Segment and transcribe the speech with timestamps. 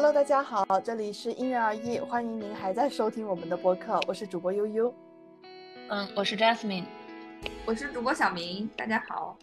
[0.00, 4.94] Hello，大家好，这里是因人而异，欢迎您还在收听我们的播客，我是主播悠悠。
[5.88, 6.84] 嗯，我是 Jasmine，
[7.66, 9.36] 我是主播小明，大家好。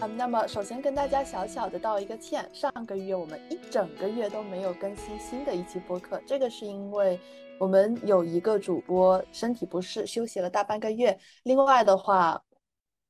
[0.00, 7.16] 嗯，那么首先跟大家小小的道一个歉，上个月我们一整个月都没有更新新的一期播客，这个是因为
[7.60, 11.16] 我们有一个主播身体不适，休息了大半个月。
[11.44, 12.42] 另外的话，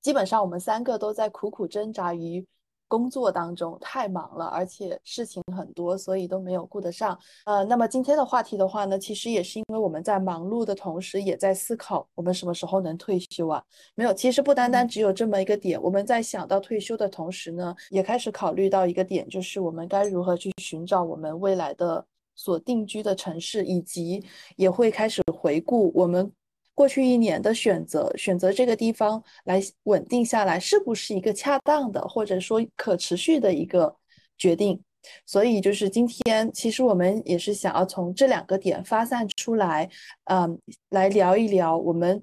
[0.03, 2.47] 基本上我们三个都在苦苦挣扎于。
[2.95, 7.19] 工作当中太忙了，而且事情很多，所以都没有顾得上。
[7.45, 13.61] 呃，那么今天的话题的话呢，其实也是因为我们在忙碌的同时，也在思考我们什么时候能退休啊？
[13.97, 15.83] 没有，其实不单单只有这么一个点。
[15.83, 22.07] 我们在想到退休的同时呢，也开始考虑到一个点，就是我们该如何去寻找我们未来的
[22.37, 26.31] 所定居的城市，以及也会开始回顾我们。
[26.75, 33.95] 过去一年的选择，选择这个地方来稳定下来，是不是一个恰当的，或者说可持续的一个
[34.37, 34.83] 决定？
[35.25, 39.89] 所以就是今天，其实我们也是想要从这两个点发散出来，
[40.25, 40.59] 嗯，
[40.89, 42.21] 来聊一聊我们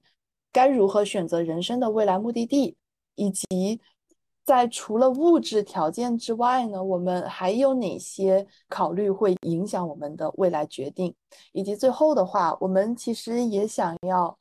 [0.52, 2.76] 该如何选择人生的未来目的地，
[3.16, 3.80] 以及
[4.44, 11.14] 在除了物质条件之外呢，我们还有哪些考虑会影响我们的未来决定？
[11.54, 14.38] 以及最后的话，我们其实也想要。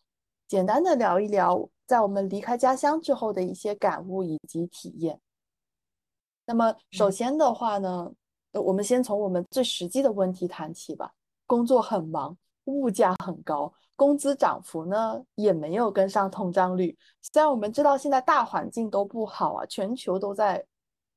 [0.51, 5.21] 简单的聊一聊，在我们离开家乡之后的一些感悟以及体验。
[6.45, 8.11] 那么，首先的话呢，
[8.55, 11.13] 我们先从我们最实际的问题谈起吧。
[11.47, 16.99] 工作很忙，物价很高，工资涨幅呢也没有跟上通胀率。
[17.23, 20.67] 虽然我们知道现在大环境都不好啊，全球都在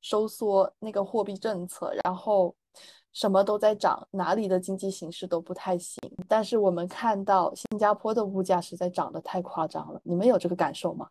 [0.01, 2.55] 收缩那个货币政策，然后。
[3.13, 6.01] 什么都在涨，哪里的经济形势都不太行。
[6.27, 11.07] 但是我们看到新加坡的物价实在涨得太夸张了，你们有这个感受吗？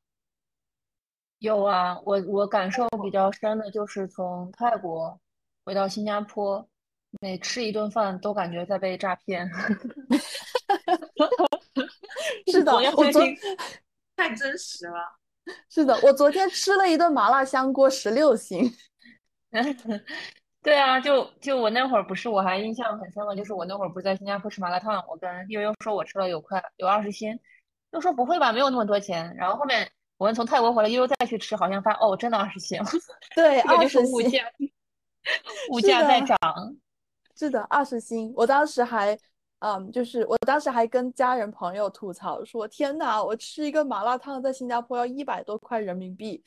[1.38, 5.18] 有啊，我我感受比较深的就是从泰国
[5.64, 6.64] 回到新加坡，
[7.20, 9.48] 每吃一顿饭都感觉在被诈骗。
[12.50, 13.22] 是的，我昨
[14.16, 15.18] 太真实了。
[15.68, 18.72] 是的，我昨天吃了一顿麻辣香锅，十六星。
[20.62, 27.36] 对啊，就就我那会儿不是，我还印象很深嘛，就是我那会儿不是在新加坡吃麻辣烫，我跟悠悠说我吃了有快有二十星，
[27.90, 29.34] 又说不会吧，没有那么多钱。
[29.34, 32.80] 然后后面我们从泰国回来，悠悠再去吃，好像发哦，真的二十星。
[33.34, 34.12] 对，二十星。
[34.12, 34.38] 物价
[35.70, 36.38] 物价在涨。
[37.34, 38.32] 是的，二十星。
[38.36, 39.18] 我当时还
[39.58, 46.40] 嗯，就是我当时还跟家人朋友吐槽说，天哪，我吃一个麻辣烫在新加坡要一百多块人民币，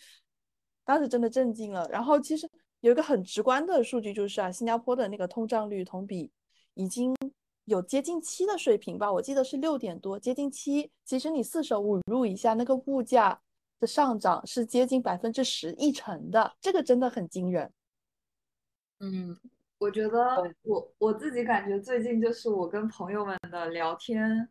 [0.85, 1.85] 当时真的震惊了。
[1.91, 2.49] 然后其实。
[2.85, 6.29] 有一个很直观的数据就是啊，新加坡的那个通胀率同比
[6.75, 7.15] 已经
[7.63, 10.91] 有接近七的水平吧，我记得是六点多，接近七。
[11.03, 13.41] 其实你四舍五入一下，那个物价
[13.79, 17.73] 的上涨是接近百分之十一成的，这个真的很惊人。
[18.99, 19.35] 嗯，
[19.79, 24.47] 我觉得我我自己感觉最近就是我跟朋友们的聊天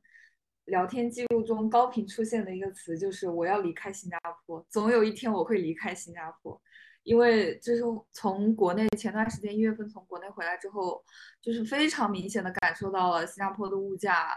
[0.64, 6.60] 聊天记录中高频出现的一个词就是我要离开新加坡，总有一天我会离开新加坡。
[7.04, 7.82] 因为就是
[8.12, 11.04] 从国内前段时间一月份从国内回来之后，
[11.40, 14.36] 就是非常明显的感受到了新加坡的物价，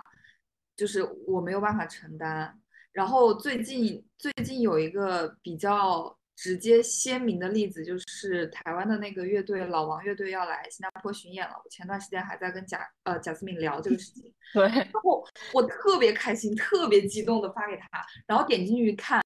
[0.75, 2.59] 就是我没有办法承担。
[2.91, 11.53] 然后最近最近有一个比较直接鲜明的例子，就是台湾的那个乐队老王乐队要来新加坡巡演了。
[11.63, 17.88] 我前段时间还在跟贾呃贾思敏聊这个事情， 对，然后我特别开心，特别激动的发给他，
[18.25, 19.22] 然后点进去看。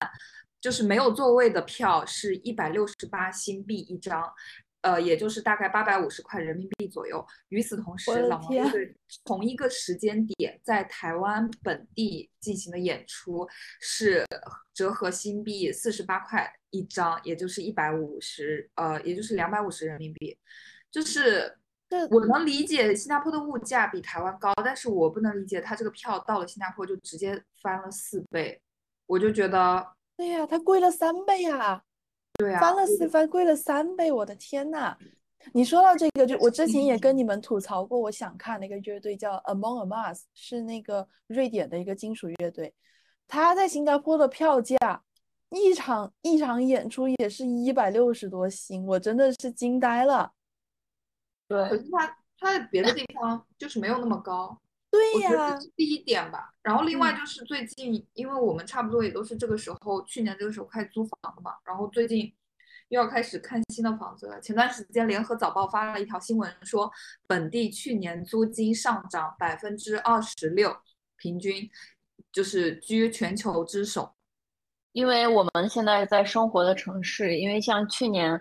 [0.61, 4.31] 就是没有座位的票是一百六十八新币一张，
[4.81, 7.25] 呃，也就是大概八百五十块人民币左右。
[7.49, 8.95] 与此同时，老王乐队
[9.25, 13.47] 同一个时间点在台湾本地进行的演出
[13.79, 14.23] 是
[14.72, 20.38] 折合新币四十八块一张，也就是一百五十，呃，也就是两百五十人民币。
[20.91, 21.57] 就是
[22.11, 28.61] 我能理解新加坡的物价比台湾高，但是我不能理解他这个票到了新加坡就直接翻了四倍，
[29.07, 29.83] 我就觉得。
[30.22, 31.84] 对呀，它贵了三倍呀，
[32.34, 34.96] 对呀，翻了四番，贵了三倍，我的天呐！
[35.52, 42.72] 你说到这个，就我之前也跟你们吐槽过，我想看那个乐队叫 Among Amas，是那个瑞典的一个金属乐队，
[43.28, 44.78] 他在新加坡的票价，
[45.50, 50.34] 一场一场演出也是一百六十多新，我真的是惊呆了。
[51.47, 54.56] 对，可是他他在别的地方就是没有那么高。
[54.91, 56.52] 对呀，这是第一点吧。
[56.61, 61.53] 然后另外就是最近，因为我们差不多也都是这个时候，去年这个时候开始租房的嘛。
[61.64, 62.32] 然后最近
[62.90, 64.40] 又要开始看新的房子了。
[64.41, 66.91] 前段时间联合早报发了一条新闻，说
[67.26, 70.76] 本地去年租金上涨百分之二十六，
[71.16, 71.70] 平均
[72.34, 74.14] 就是居全球之首。
[74.91, 78.34] 因为我们现在在生活的城市，因为像去年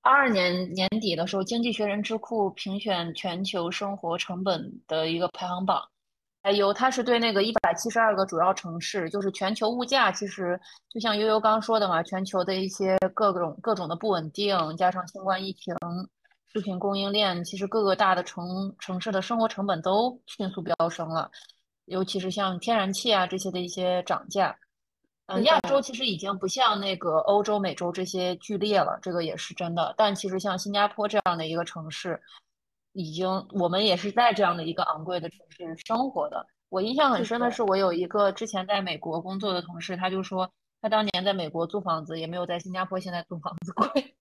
[0.00, 5.80] 二二年年底的时候，经济学人智库评选全球生活成本的一个排行榜。
[6.44, 10.58] 还有，它是对那个一百七十二个主要城市，就是全球物价，其实
[10.92, 15.72] 就像悠悠刚说的嘛，全球的一些各种各种的不稳定，加上新冠疫情，
[16.52, 21.30] 食品供应链，其实各个大的城城市的生活成本都迅速飙升了，
[21.84, 24.56] 尤其是像天然气啊这些的一些涨价。
[25.26, 29.94] 嗯，亚洲其实已经不像那个欧洲、美洲这些剧烈了，这个也是真的。
[29.96, 32.20] 但其实像新加坡这样的一个城市。
[32.92, 36.46] 已经，我们也是在这样的一个昂贵的城市生活的。
[36.68, 40.50] 我印象很深的是，我有一个之前在美国工作的同事，他就说，
[40.80, 44.14] 他当年在美国租房子也没有在新加坡现在租房子贵。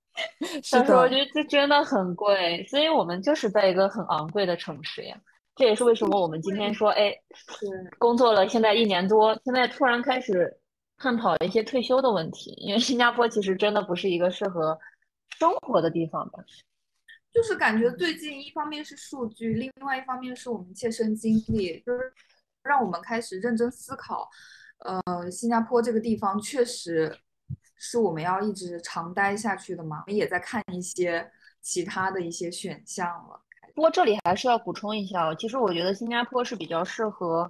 [0.69, 5.17] 他说，我觉得这真的很贵，所以我们就是在一个很昂贵的城市呀。
[5.55, 7.13] 这也是为什么我们今天说，哎，
[7.99, 10.51] 工作了现在一年多，现在突然开始
[10.97, 14.77] 探讨一些退休的问题，因为新加坡其实真的不是一个适合
[15.37, 16.43] 生活的地方吧。
[17.33, 22.11] 就是感觉最近一方面是数据，另外一方面是我们切身经历，就是
[22.61, 24.29] 让我们开始认真思考。
[24.79, 27.17] 呃，新加坡这个地方确实
[27.77, 30.03] 是我们要一直长待下去的嘛？
[30.05, 31.31] 我们也在看一些
[31.61, 33.41] 其他的一些选项了。
[33.73, 37.49] 不过这里还是要补充一下，其实我觉得新加坡是比较适合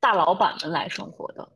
[0.00, 1.50] 大老板们来生活的，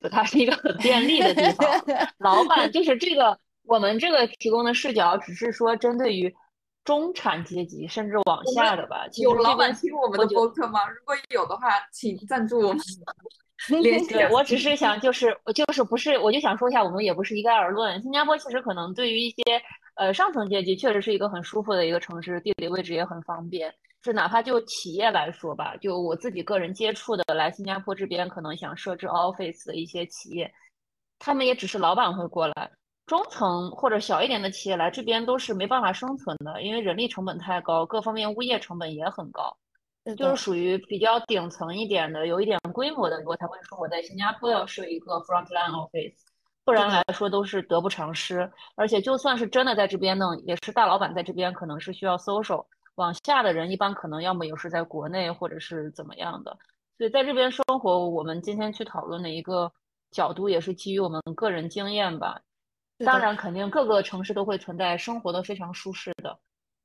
[0.00, 1.66] 就它是一个很便利的地方。
[2.18, 6.34] 老板就是这个，我们这个提供的视角只是说针对于。
[6.84, 10.88] 中产阶级甚至往下的吧，有老板听我们的播客吗？
[10.88, 12.80] 如果有的话，请赞助我们。
[14.08, 18.00] 对，我只是想，就是我就是不是，我就想说一下，我们也不是一概而论。
[18.02, 19.42] 新加坡其实可能对于一些
[19.96, 23.72] 呃上层阶级，确实是一个很舒服的一个城市，地理位置也很方便。
[24.02, 30.50] 是哪怕就企业来说吧，就我自己个人接触的来新加坡这边，可能想设置 office 的一些企业，
[31.18, 32.70] 他们也只是老板会过来。
[33.10, 39.52] 中层或者小一点的企业来这边都是没办法生存的，因为人力成本太高，各方面物业成本也很高，
[40.16, 46.14] 就是属于比较顶层一点的，有一点规模的，我才会说我在新加坡要设一个 frontline office，
[46.64, 48.48] 不然来说都是得不偿失。
[48.76, 52.64] 而且就算是真的在这边弄，也是大老板在这边可能是需要 social，
[52.94, 56.56] 往下的人一般可能要么也是在国内或者是怎么样的。
[56.96, 59.72] 所以在这边生活，我们今天去讨论的一个
[60.12, 62.40] 角度也是基于我们个人经验吧。
[63.04, 66.38] 当然，肯定各个城市都会存在生活的非常舒适的，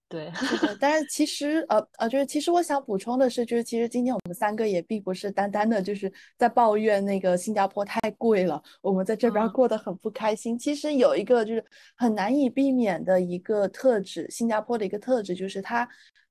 [0.08, 0.32] 对。
[0.80, 10.58] 但是其实，呃呃，就是其实我想补充的是，就是其实今天我们三个也并不是单单的就是在抱怨那个新加坡太贵了，我们在这边过得很不开心。
[10.58, 11.66] 其实有一个就是
[11.98, 15.88] 很难以避免的一个特质，新加坡的一个特质就是它，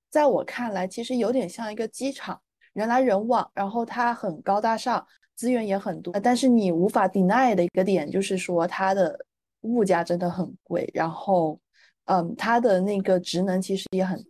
[0.09, 2.41] 在我看来，其实有点像一个机场，
[2.73, 6.19] 人来人往，然后它很高大上，资源也很多。
[6.21, 9.27] 但是你无法 deny 的一个点就是说它的。
[9.65, 11.59] 物价真的很贵，然后，
[12.05, 14.23] 嗯，它的那个职能其实也很，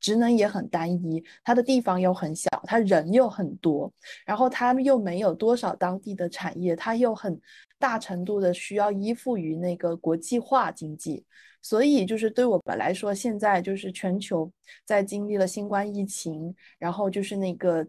[0.00, 3.92] 职能也很单一，它的地方又很小，它人又很多，
[4.26, 7.40] 然后它又没有多少当地的产业，它又很
[7.78, 11.24] 大程度的需要依附于那个国际化经济，
[11.62, 14.50] 所以就是对我们来说，现在就是全球
[14.84, 17.86] 在经历了新冠疫情，然后就是那个，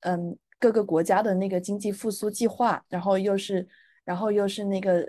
[0.00, 3.66] 嗯，各个国家的那个经济复苏计划，然后又是，
[4.04, 5.08] 然后又是那个。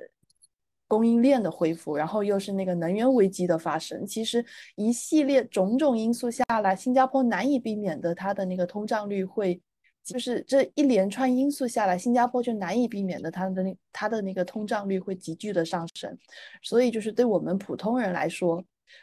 [0.91, 4.45] 供应链的恢复，然后又是那个能源危机的发生，其实
[4.75, 9.61] 一系列种种因素下来，新加坡难以避免的，它的那个通胀率会，
[10.03, 16.13] 就是这一连串因素下来，新加坡就难以避免的，它的那它的那个通胀率会急剧的上升，
[16.61, 18.61] 所以就是对我们普通人来说，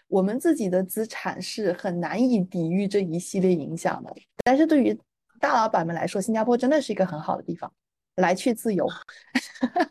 [0.08, 4.14] 我们自己的资产是很难以抵御这一系列影响的，
[4.44, 4.94] 但是对于
[5.40, 7.72] 大老板们来说，新加坡真的是一个很好的地方。
[8.18, 8.84] 来去自由，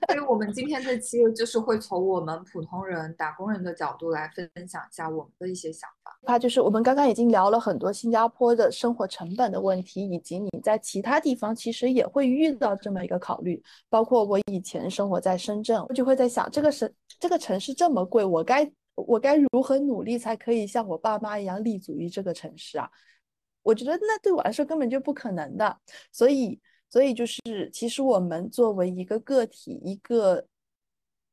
[0.08, 6.20] 所以 我们今天这期就是会从我们普通人、打工人的角度来分享一下我们的一些想法。
[6.24, 13.64] 怕就是我们刚刚已经聊了很多新加坡的生活成本的问题，以及你在其他地方其实也会遇到这么一个考虑。
[13.90, 22.90] 包括我以前生活在深圳，我就会在想，这个城这个城市这么贵，我该我该如何努力才可以像我爸妈一样立足于这个城市啊？
[23.64, 25.78] 我觉得那对我来说根本就不可能的，
[26.12, 26.60] 所以。
[26.90, 27.42] 所以就是，
[27.72, 30.46] 其实我们作为一个个体，一个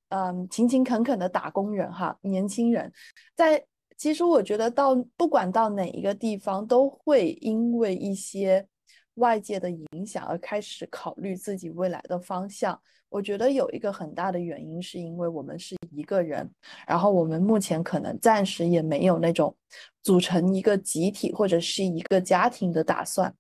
[0.09, 2.93] 嗯勤勤恳恳的打工人哈，年轻人，
[3.35, 3.65] 在
[3.97, 8.67] 其实我觉得到不管到哪一个地方，都会因为一些
[9.15, 12.81] 外界的影响而开始考虑自己未来的方向。
[13.15, 16.51] 我觉得有一个很大的原因，是因为我们是一个人，
[16.85, 19.57] 然后我们目前可能暂时也没有那种
[20.03, 23.33] 组成一个集体或者是一个家庭的打算。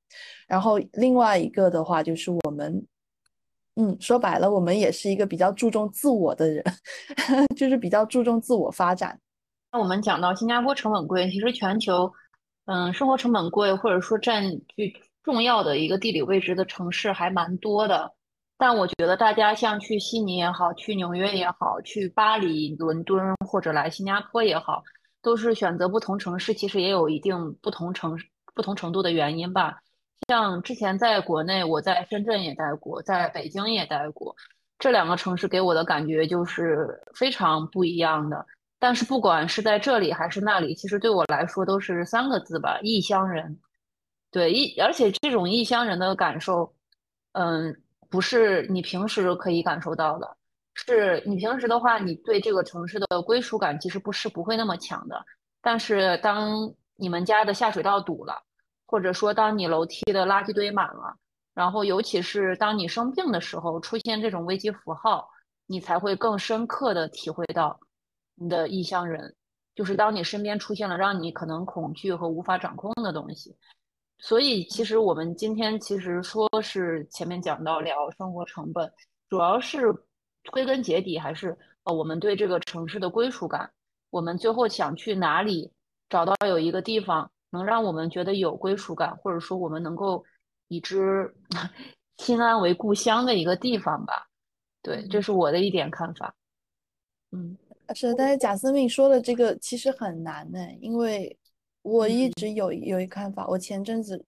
[0.46, 2.86] 然后另外一个的话，就是我们，
[3.74, 6.64] 嗯，说白了，我们也是一个比较注重自我的人，
[7.58, 9.18] 就是比较注重自我发展。
[9.72, 12.12] 那我们讲到新加坡成本贵，其实全球，
[12.66, 18.13] 嗯，生活成本贵或者说占据重要的一个地理位置的城市还蛮多的。
[18.56, 24.82] 但我觉得大家像去悉尼也好，去纽约也好，去巴黎、伦敦或者来新加坡也好，
[25.20, 28.16] 都是选择不同城市，其实也有一定不同城
[28.54, 29.80] 不同程度的原因吧。
[30.28, 34.34] 像之前在国内，我在深圳也待过，在北京也待过，
[34.78, 38.46] 这两个城市给我的感觉就是非常不一样的。
[38.78, 43.58] 但是不管是在这里还是那里，其实对我来说都是三个字吧：异乡人。
[44.30, 46.72] 对，异而且这种异乡人的感受，
[47.32, 47.80] 嗯。
[48.14, 50.36] 不是你平时可以感受到的，
[50.72, 55.20] 是你平时的话，你对这个城市的归属感其实不是不会那么强的。
[55.60, 58.40] 但是当你们家的下水道堵了，
[58.86, 61.16] 或者说当你楼梯的垃圾堆满了，
[61.54, 65.28] 然后尤其是当你生病的时候出现这种危机符号，
[65.66, 67.80] 你才会更深刻的体会到
[68.36, 69.34] 你的异乡人，
[69.74, 73.56] 就是当你身边出现了让你可能恐惧和无法掌控的东西。
[74.26, 78.90] 所以，其实我们今天其实说是前面讲到聊生活成本，
[79.28, 79.94] 主要是
[80.50, 83.70] 归根结底还是呃我们对这个城市的归属感。
[84.08, 85.70] 我们最后想去哪里
[86.08, 90.24] 找到有一个地方能让我们觉得有归属感，或者说我们能够
[90.68, 91.30] 以之
[92.16, 94.26] 心安为故乡的一个地方吧。
[94.80, 96.34] 对，这是我的一点看法。
[97.32, 97.58] 嗯，
[97.94, 101.38] 是，但是贾思敏说的这个其实很难呢，因为。
[101.84, 104.24] 我一直有有一看法，我前阵子，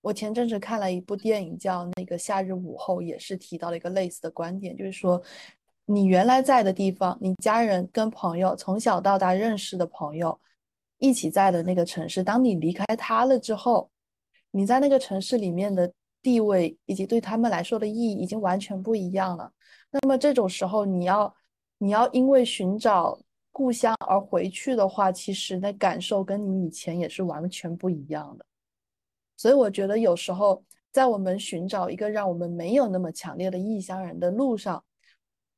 [0.00, 5.22] 我前阵子看了一部电影叫那个《夏日午后》，也是提到了一个类似的观点，就是说，
[5.84, 10.40] 你原来在的地方，你家人跟朋友从小到大认识的朋友，
[10.96, 13.90] 一起在的那个城市，当你离开他了之后，
[14.50, 15.92] 你在那个城市里面的
[16.22, 19.52] 地位以及对他们来说的意义已经完全不一样了。
[19.90, 21.36] 那么这种时候，你要，
[21.76, 23.20] 你要因为寻找。
[23.54, 28.44] 故乡而回去的话，其实那感受跟你以前也是完全不一样的。
[29.36, 34.84] 所以我觉得有时候在我们寻找一个让我们没有那么强烈的异乡人的路上，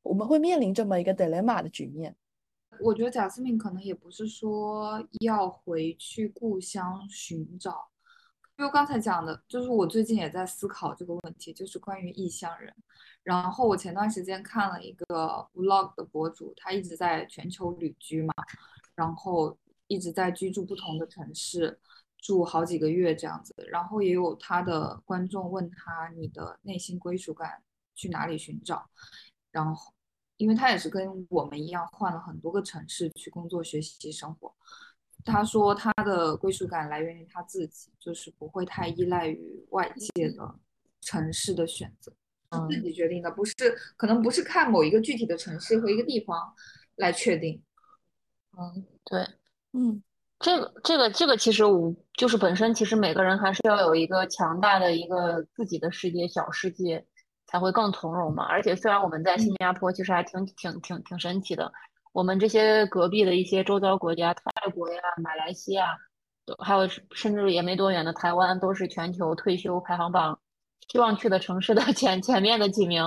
[0.02, 2.14] 我们会面临这么一个 dilemma 的局面。
[2.80, 7.88] 我觉得贾斯敏可能也不是说要回去故乡寻找，
[8.56, 12.74] 就刚才讲的就是我最近也在思考这个问题，就是关于异乡人。
[13.22, 18.32] 然后我前段时间看了一个 vlog 的博主，他一直在全球旅居嘛，
[18.94, 19.56] 然后
[19.88, 21.78] 一直在居住不同的城市，
[22.18, 23.54] 住好几个月这样子。
[23.68, 27.62] 然后也有他的观众问他：“你的内心归属感
[27.94, 28.88] 去哪里寻找？”
[29.52, 29.92] 然后，
[30.38, 34.54] 因为他也是跟我们一样换了很多个城市去工作、学习、生活。
[35.26, 40.54] 他说他的归属感来源于他自己，就是不会太依赖于外界的
[41.02, 42.10] 城市的选择。
[42.70, 43.54] 自己决定的，不是
[43.98, 46.54] 可能不是看某一个具体的城市和一个地方
[46.94, 47.62] 来确定。
[48.56, 49.20] 嗯，对，
[49.72, 50.02] 嗯，
[50.38, 57.04] 这个这个这个其实我就是本身其实每个人还是要有一个强大的一个自己的世界小世界，
[57.46, 58.44] 才会更从容嘛。
[58.44, 61.70] 而且虽然我们在新加坡其实还挺挺挺挺神奇的，
[62.16, 65.94] 我们这些隔壁的一些周遭国家，泰国呀、马来西亚，
[66.64, 70.40] 还有甚至也没多远的台湾，都是全球退休排行榜。
[70.88, 73.04] 希望去的城市的 前前面的几名，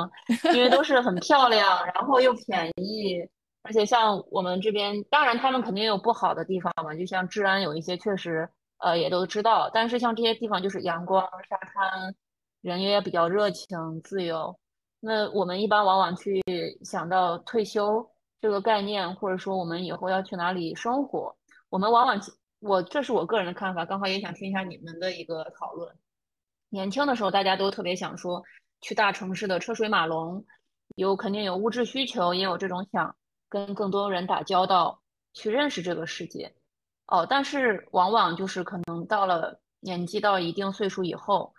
[0.54, 3.18] 因为都是很漂亮，然后又便宜，
[3.63, 8.48] 而且像我们这边，当然他们肯定有不好的地方嘛，就像治安有一些确实，
[8.78, 9.72] 呃，也都知道。
[9.74, 12.13] 但是像这些地方就是阳光、沙滩，
[12.62, 14.56] 人也比较热情、自由。
[15.00, 16.44] 那我们一般往往去
[16.84, 18.08] 想到退休
[18.41, 21.36] 这个概念，或者说我们以后要去哪里生活，
[21.69, 22.19] 我们往往
[22.60, 25.96] 我这是我个人的看法，刚好也想听一下你们的一个讨论。
[26.69, 28.43] 年轻的时候，大家都特别想说
[28.81, 30.46] 去大城市的车水马龙，
[30.96, 33.15] 有肯定有物质需求，也有这种想
[33.50, 35.01] 跟更多人打交道，
[35.34, 36.53] 去认识这个世界。
[37.08, 41.53] 哦，但是往往就是可能到了年纪到一定岁数以后，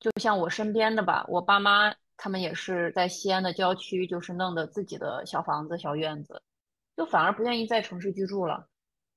[0.00, 6.42] 就像我身边的吧，我爸妈他们也是在西安的郊区，就是弄的自己的小房子、小院子，
[6.94, 8.68] 就反而不愿意在城市居住了。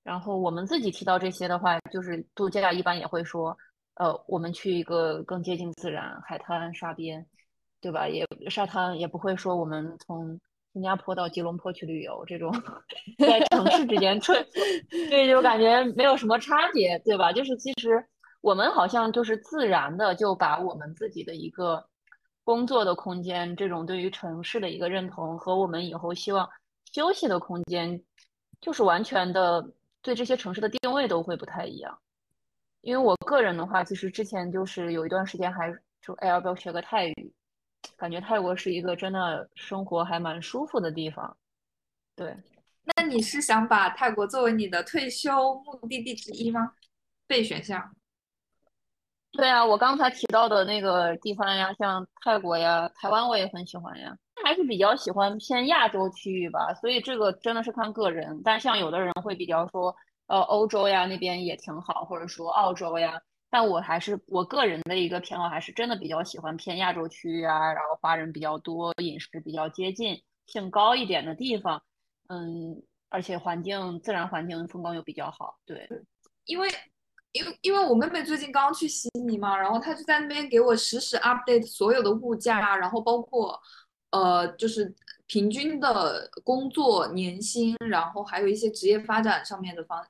[0.03, 3.57] 然后我们自己提到这些的话，就是度假一般也会说。
[3.95, 7.23] 呃，我们去一个更接近自然，海滩、沙边，
[7.81, 8.07] 对吧？
[8.07, 10.39] 也沙滩也不会说我们从
[10.73, 12.51] 新加坡到吉隆坡去旅游这种，
[13.19, 14.43] 在城市之间穿，
[14.89, 17.33] 对，就感觉没有什么差别，对吧？
[17.33, 18.03] 就是其实
[18.39, 21.85] 我们好像就是自然的就把我们自己的一个
[22.43, 26.49] 工作的空间，这种对于城市的一个认同和我们以后希望
[26.91, 28.03] 休息的空间，
[28.59, 29.65] 就是完全的
[30.01, 31.97] 对这些城市的定位都会不太一样。
[32.81, 35.71] 因为我个人的话，其实之前就是有一段时间还
[36.01, 37.33] 说，哎，要不要学个泰语？
[37.95, 41.37] 感觉泰国是一个真的生活还蛮舒服的地方。
[42.15, 42.35] 对，
[42.95, 46.73] 那你是想把泰国作为你的退休目的地之一吗？
[47.27, 47.95] 备选项。
[49.31, 54.15] 对啊，我刚才提到的那个地方呀，像泰国呀、台湾，我也很喜欢呀。
[54.43, 58.41] 还是比较喜欢偏亚洲区域吧，所以这个真的是看个人。
[58.43, 59.95] 但像有的人会比较说，
[60.27, 63.21] 呃，欧洲呀那边也挺好，或者说澳洲呀。
[63.49, 71.81] 但我还是我个人的一个偏好，还是真的比较喜欢偏亚洲区域啊，然后华人比较多、饮食比较接近性高一点的地方。
[72.27, 75.55] 嗯，而且环境、自然环境、风光又比较好。
[75.65, 75.87] 对，
[76.45, 76.69] 因为。
[77.33, 83.59] 因为因为我妹妹最近刚去悉尼嘛，然后她就在那边给我实时 update 所有的物价，然后包括
[84.11, 84.93] 呃就是
[85.27, 90.05] 平均的工作年薪，然后还有一些职业发展上面的方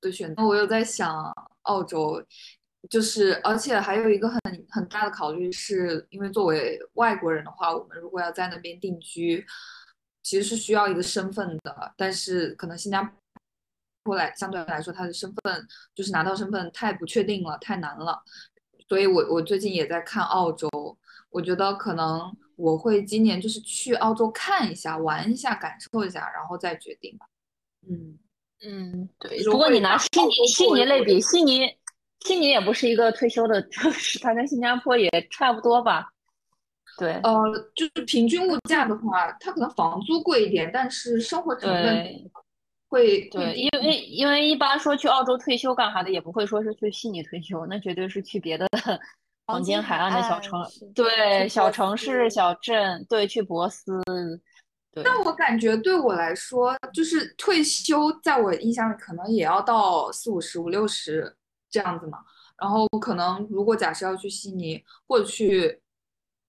[0.00, 0.46] 的选择。
[0.46, 1.32] 我有在想
[1.62, 2.22] 澳洲，
[2.90, 9.46] 就是而且还有一个很很大的考虑，是因为作为外国人的话，我们如果要在那边定居，
[10.22, 13.17] 其实是需要一个身份的，但是可能新加坡。
[14.08, 18.18] 过来相对来说，他的身份就是拿到身份太不确定了，太难了。
[18.88, 20.68] 所以我我最近也在看澳洲，
[21.28, 27.26] 我觉得可能我会今年就是去澳洲看一下、玩一下、感受一下，然后再决定吧。
[27.86, 28.18] 嗯
[28.64, 29.44] 嗯，对。
[29.44, 31.60] 不过你拿悉尼悉尼类比，悉尼
[32.24, 36.08] 悉尼也不是一个退休的城市， 它跟新加坡也差不多吧？
[36.96, 37.12] 对。
[37.22, 42.30] 呃，就是平均物价的话，它可能房租贵一点，但是生活成本。
[42.88, 48.66] 会对，因为因为一般说去澳洲退休干啥的，也不会说是去悉尼退休，那绝对是去别的
[49.46, 50.60] 黄金海岸的小城，
[50.94, 54.02] 对，小城市、小镇，对，去博斯。
[55.04, 61.36] 但我感觉对我来说，就是退休，在我印象里可能也要到四五十、五六十
[61.70, 62.18] 这样子嘛。
[62.60, 65.80] 然后可能如果假设要去悉尼或者去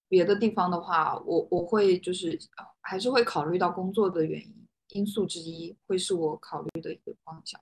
[0.08, 2.36] 别的地方的话，我我会就是
[2.80, 4.59] 还是会考虑到工作的原因。
[4.92, 7.60] 因素之一会是我考虑的一个方向，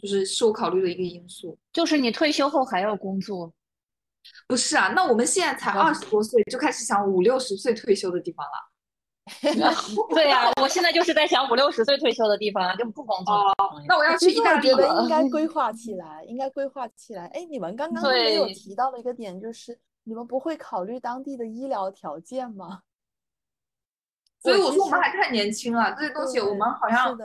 [0.00, 1.58] 就是是我考虑的一个因素。
[1.72, 3.52] 就是你退休后还要工作？
[4.46, 8.52] 不是啊，那我们现在才二十多岁就开始想五六十岁退休的地方了。
[10.14, 13.34] 对呀，我现在就是在想五六十岁退休的地方啊，就不工作。
[13.86, 14.70] 那我要去意大利。
[14.70, 17.26] 我觉得应该规划 起来，应该规划起来。
[17.26, 22.82] 哎，你们刚刚没有提到的一个点就是，你们不会考虑当地的医疗条件吗？
[24.42, 27.16] 所以我说我们还太年轻了，这些东西我们好像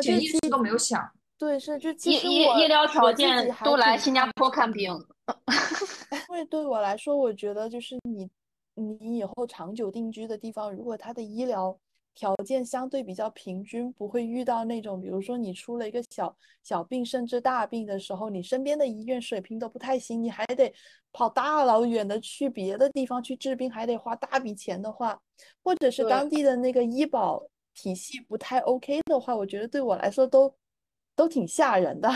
[0.00, 1.10] 潜意识都没有想。
[1.38, 4.92] 对，是就医医医疗条件都来新加坡看病。
[6.30, 8.30] 因为对我来说，我觉得就是你
[8.74, 11.76] 你以后长久定居的地方，如果它的医疗。
[12.16, 20.74] 条件相对比较平均，不会遇到那种，比如说你出了一个小小病，甚至大病的时候，你身边的医院水平都不太行，你还得
[21.12, 25.20] 跑大老远的去别的地方去治病，还得花大笔钱的话，
[25.62, 30.52] 或者是当地的那个医保体系不太 OK 的话，我觉得对我来说都
[31.14, 32.10] 都挺吓人的。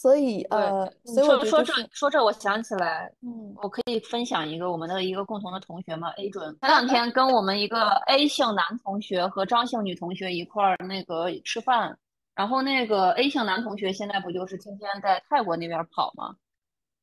[0.00, 11.98] 所以，呃，所以说说这说这，我想起来，嗯，我可以分享一个我们的一个共同的同学嘛，A 准，前两天跟我们一个 A 姓男同学和张姓女同学一块儿那个吃饭，
[12.34, 16.34] 然后那个 A 姓男同学现在不就是天天在泰国那边跑吗？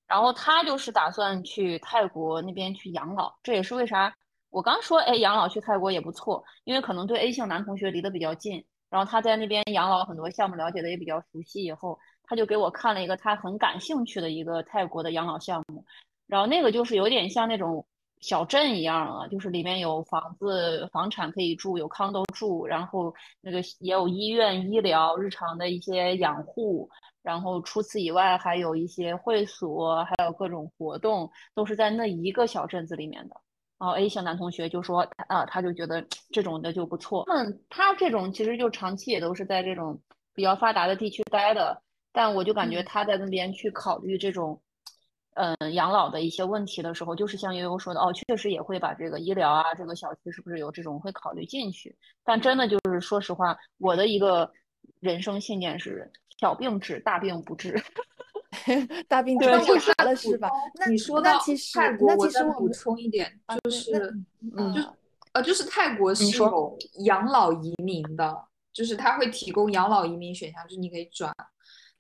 [0.07, 4.11] 然后他就是打算去泰国那边去养老，这也是为啥
[4.49, 11.99] 我刚说，哎，养老去泰国也不错，因为可能对 A 姓男同学离得比较近，然后他在那边养老很多项目了解的也比较熟悉，以后。
[12.27, 15.83] 他就给我看了一个他很感兴趣的一个泰国的养老项目，
[16.27, 17.83] 然后那个就是有点像那种
[18.21, 26.89] 小镇一样啊，就是里面有房子、房产可以住，有康都住，然后那个也有医院、医疗、日常的一些养护，
[27.23, 33.35] 然后除此以外还有一些会所，还有各种活动，都是在那一个小镇子里面的。
[33.79, 37.23] 然后 A 姓男同学就说，啊，他就觉得这种的就不错。
[37.27, 40.01] 嗯，他这种其实就长期也都是在这种
[40.33, 41.79] 比较发达的地区待的。
[42.11, 44.59] 但我就感觉他在那边去考虑这种，
[45.35, 51.95] 嗯，养老的一些问题的时候，就是像悠悠说的，哦，确实也会把这个医疗啊，这个小区是不是有这种会考虑进去。
[52.23, 54.51] 但真的就是说实话，我的一个
[54.99, 57.79] 人生信念是：小病治，大病不治。
[59.09, 60.49] 大病治不啥了是吧？
[60.79, 63.29] 那你说那其实那其实我补充一点，
[63.63, 64.11] 就是
[64.55, 64.81] 嗯，就
[65.33, 68.35] 呃，就是泰国是有养老移民的，
[68.73, 71.31] 就是他会提供养老移民选项，就是你可以转。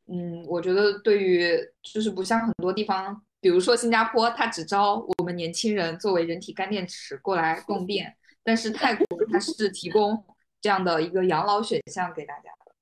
[0.07, 10.23] 嗯，我觉得对于就是不像很多地方，比如说新加坡，它只招我们年轻人作为人体干电池过来供电，但是泰国它是提供
[10.61, 12.73] 这样的一个养老选项给大家的。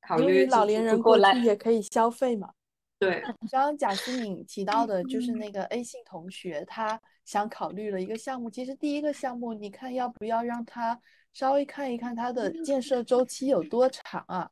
[0.00, 2.52] 考虑老年人过来也可以消费嘛？
[2.98, 3.22] 对。
[3.50, 8.50] 刚刚贾思敏提到的就是那个 A 姓同学，他想考虑了一个项目。
[8.50, 11.00] 其实第一个项目，你看要不要让他
[11.32, 14.50] 稍微看一看它的建设周期有多长啊？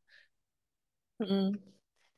[1.18, 1.58] 嗯，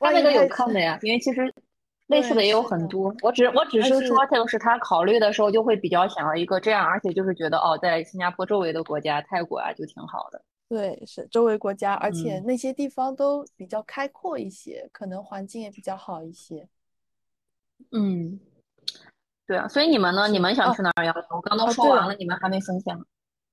[0.00, 1.42] 他那个有看的呀，因为其实
[2.08, 3.14] 类似的也有很多。
[3.22, 10.42] 我只我只是说，就是他考虑的时候就会比较想要一个这样，而且就是觉得哦，在新加坡周围的国家，泰国啊就挺好的。
[10.68, 16.68] 对，是周围国家，而且那些地方都比较开阔一些，可能环境也比较好一些。
[17.90, 18.38] 嗯，
[19.46, 20.28] 对啊，所以你们呢？
[20.28, 21.12] 你们想去哪儿呀？
[21.30, 23.04] 我刚刚说完了，你们还没分享。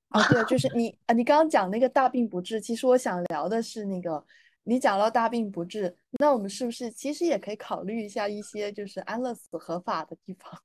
[0.10, 4.24] 啊，对，就是你啊，你刚刚讲那个大病不治，其实我想聊的是那个，
[4.68, 10.62] 你讲到大病不治，那我们是不是其实也可以考虑一下一些就是安乐死合法的地方？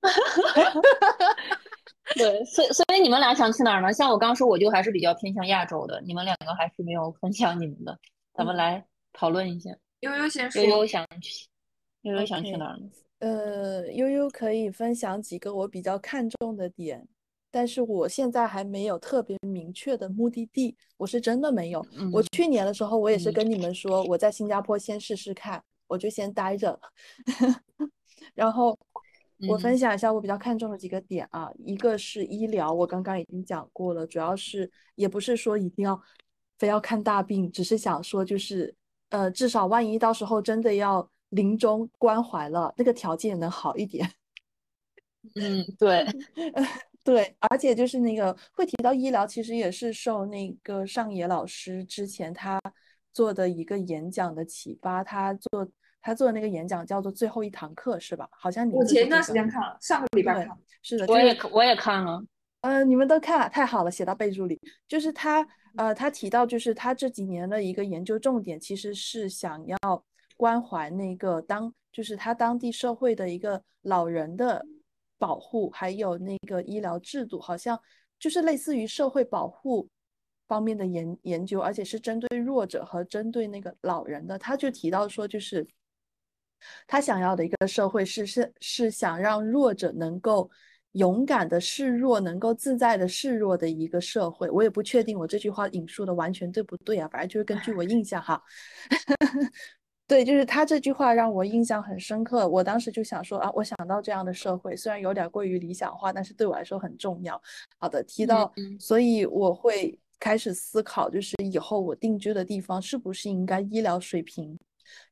[2.16, 3.92] 对，所以所以你们俩想去哪儿呢？
[3.92, 7.98] 像我刚说，我就还是比较偏向亚洲的，你们两个还是没有分享你们的，
[8.32, 9.70] 咱们来讨论一下。
[10.00, 11.48] 悠悠先说，悠悠想去，
[12.02, 12.88] 悠悠想去哪儿呢？
[13.18, 17.06] 呃，悠悠可以分享几个我比较看重的点，
[17.56, 21.82] 但是我现在还没有特别明确的目的地，我是真的没有。
[22.12, 26.78] 我去年的时候，我也是跟你们说，我在新加坡先试试看，我就先待着，
[28.34, 28.78] 然后。
[29.48, 36.00] 我分享一下我比较看重的几个点啊，一个是医疗，我刚刚已经讲过了，主要是也不是说一定要
[36.58, 38.74] 非要看大病，只是想说就是
[39.10, 44.10] 呃，至少万一到时候真的要临终关怀了，那个条件能好一点。
[45.34, 46.06] 嗯，对，
[47.06, 52.60] 对，而且就是那个会提到医疗，其实也是受那个上野老师之前他
[53.14, 55.66] 做的一个演讲的启发，他做。
[56.02, 58.28] 他做的那个演讲叫做最后一堂课，是吧？
[58.30, 62.22] 好像你我前一段时间看了，上个礼拜看，是的，我也我也看了。
[62.60, 64.56] 呃，你们都看了，太好了，写到备注里。
[64.86, 65.44] 就是他，
[65.76, 69.76] 呃，他提到，就是他这几年的一个研究重点，其实是想要
[70.36, 74.64] 关怀那个当，就是他当地社会的一个老人的
[75.18, 77.78] 保护，还有那个医疗制度，好像
[78.18, 79.88] 就是类似于社会保护
[80.48, 84.38] 方面的研研究，而且是针对弱者和针对那个老人的。
[84.38, 85.66] 他就提到说，就是。
[86.86, 90.50] 他想要的一个社会是是是想让弱者能够
[90.92, 94.48] 勇敢的示弱，能够自在的示弱的一个社会。
[94.50, 98.42] 我也不确定我这句话引述的完全对不对啊，反正就是根据我 印象哈。
[100.06, 102.48] 对，就是他这句话让我印象很深刻。
[102.48, 107.40] 我当时就想说啊，我想到这样的社会，虽然有点过于理想化，但是对我来说很重要。
[107.78, 114.58] 好的，提到，所以我会开始思考，就是以后我定居的地方是不是应该医疗水平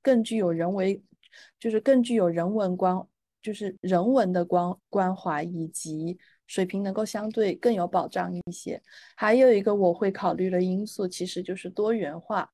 [0.00, 1.02] 更具有人为。
[1.58, 2.96] 就是更具有人文关，
[3.42, 8.80] 就是人文的关关怀，以及水平能够相对更有保障一些。
[9.16, 12.48] 还有一个我会考虑的因素，其实就是多元化。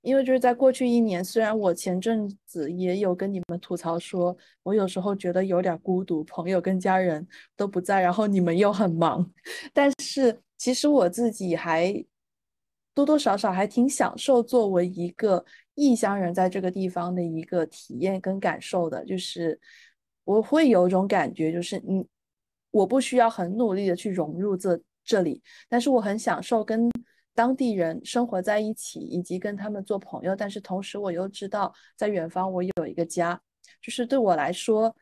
[0.00, 9.28] 因为就是在过去一年，虽然我前阵子也有跟你们吐槽说，我有时候觉得有点孤独，朋友跟家人都不在，然后你们又很忙，
[9.72, 12.04] 但是其实我自己还。
[12.94, 15.42] 多多少少还挺享受作为一个
[15.76, 19.58] 异乡人在这个地方的一个体验跟感受的，就是
[20.24, 22.06] 我会有种感觉，就是你
[22.70, 26.90] 我不需要很努力的去融入这这里，但是我很享受跟
[27.34, 33.40] 当地人生活在一起，以及跟他们做朋友，但是同时我又知道在远方我有一个家，
[33.80, 34.94] 就是对我来说，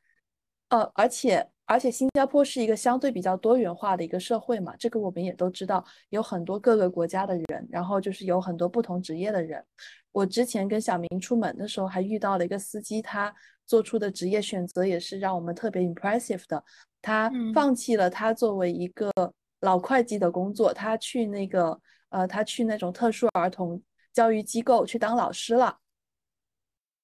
[0.69, 1.49] 呃，而且。
[1.67, 9.65] 而且新加坡是一个相对比较多元化的一个社会嘛，这个我们也都知道，有很多各个国家的人，然后就是有很多不同职业的人。
[10.11, 13.33] 我之前跟小明出门的时候，还遇到了一个司机，他
[13.67, 16.61] 做出的职业选择也是让我们特别 impressive 的。
[17.01, 19.13] 他放弃了他作为一个
[19.61, 25.79] 老会计的工作，他去那个呃，他去那种特殊儿童教育机构去当老师了。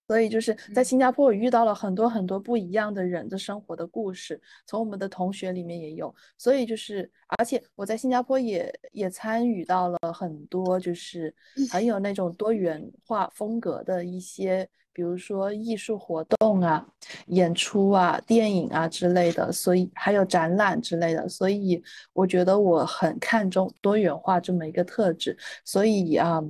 [0.09, 6.14] 所以就是在新加坡，我遇到了很多很多不一样的人的生活的故事，从我们的同学里面也有。
[6.38, 11.35] 所以就是，而且我在新加坡也也参与到了很多，就是
[11.73, 16.89] 很有那种多元化风格的一些，比如说艺术活动啊、
[17.27, 21.29] 演出啊、电影啊之类的，所以还有展览之类的。
[21.29, 21.83] 所以
[22.15, 25.37] 我觉得我很看重多元化这么一个特质。
[25.67, 26.43] 所以啊。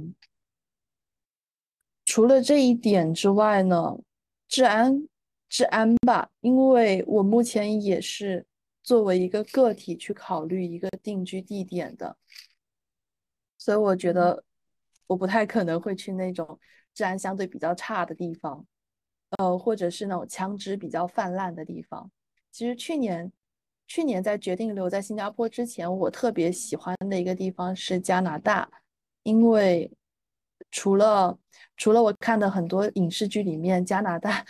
[2.08, 3.98] 除了这一点之外呢，
[4.46, 5.08] 治安，
[5.48, 8.46] 治安吧，因为我目前也是
[8.80, 12.16] 作为一个个体去考虑一个定居地点的，
[13.58, 14.44] 所以我觉得
[15.08, 16.56] 我不太可能会去那种
[16.96, 18.66] 治安相对比较差的地方，
[19.38, 22.10] 呃，或者是那种枪支比较泛滥的地方。
[22.50, 23.30] 其实去年，
[23.86, 28.68] 去年在决定留在新加坡之前，我特别喜欢的一个地方是加拿大，
[29.22, 29.92] 因为。
[30.70, 31.38] 除了
[31.76, 34.44] 除了我看的很多影视剧里面加拿大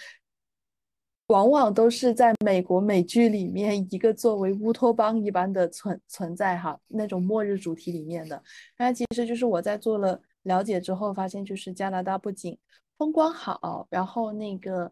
[1.27, 8.43] 往往都是在美国美剧里面一个作为乌托邦一般的存存在哈，那种末日主题里面的。
[8.79, 12.57] 那其实就是我在做了了解之后发现，就是加拿大不仅
[12.97, 14.91] 风光好，然后那个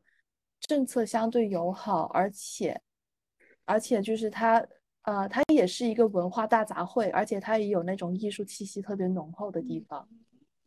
[0.60, 2.80] 政策相对友好，而且
[3.64, 4.66] 而且就是它
[5.02, 10.08] 呃它也是一个文化大杂烩，而且它也有那种艺术气息特别浓厚的地方。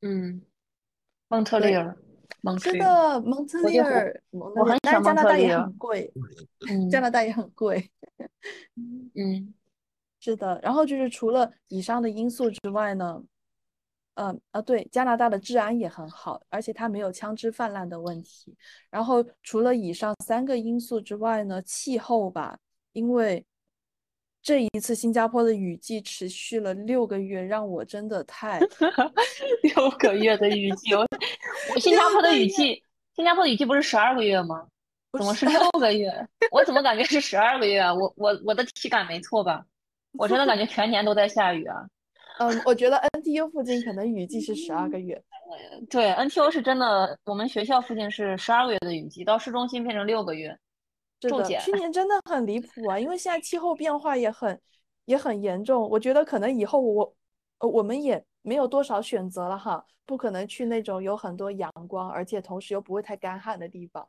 [0.01, 0.41] 嗯，
[1.27, 1.95] 蒙特利尔。
[2.59, 6.13] 是的，蒙特利尔，我很喜欢加拿大也很贵，
[6.89, 7.89] 加拿大也很贵。
[9.15, 9.53] 嗯，
[10.19, 10.59] 是的。
[10.61, 13.21] 然后就是除了以上的因素之外呢，
[14.19, 18.55] 嗯啊，对，加拿大的治安也很好，而且它没有枪支泛滥的问题。
[18.89, 22.57] 然后除了以上三个因素之外呢，气候吧，
[22.93, 23.45] 因为
[24.41, 28.59] 这一次新加坡的雨季持续了六个月，让我真的太
[29.61, 30.95] 六个月的雨季。
[30.95, 31.05] 我
[31.79, 32.83] 新加坡的雨季，
[33.15, 34.67] 新加坡的雨季不是十二个月吗？
[35.13, 36.11] 怎么是六个月？
[36.51, 37.93] 我怎么感觉是十二个月啊？
[37.93, 39.63] 我我我的体感没错吧？
[40.13, 41.87] 我真的感觉全年都在下雨啊。
[42.39, 45.21] 嗯，我觉得 NTU 附近可能雨季是十二个月。
[45.89, 50.57] 对，NTU 是真的，我们学校附近是十二个月的雨季，到市中心变成六个月。
[51.21, 54.59] 是的，去年真的很离谱啊，因为现在气候变化也很
[55.05, 55.89] 也很严重。
[55.89, 57.15] 我觉得可能以后我
[57.59, 58.23] 呃我们也。
[58.43, 64.07] 没有多少选择了哈，不可能去那种有很多阳光，而且同时又不会太干旱的地方，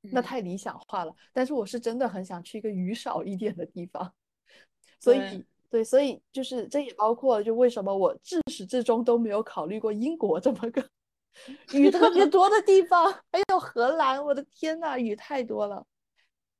[0.00, 1.14] 那太理想化了。
[1.32, 4.12] 但是我是真的很想去一个雨少一点的地方，
[4.98, 10.86] 所以对，所以就是这也包括就为什么我至始至终都没有考虑过英国这么个
[11.72, 15.82] 雨特别多的地方，还有荷兰，我的天呐，雨太多了。